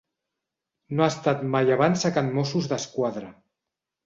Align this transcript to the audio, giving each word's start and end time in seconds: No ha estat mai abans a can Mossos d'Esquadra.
No 0.99 1.05
ha 1.07 1.09
estat 1.15 1.43
mai 1.57 1.69
abans 1.75 2.07
a 2.09 2.13
can 2.17 2.33
Mossos 2.39 2.71
d'Esquadra. 2.73 3.31